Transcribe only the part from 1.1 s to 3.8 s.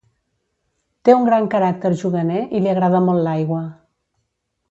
un gran caràcter juganer i li agrada molt l'aigua.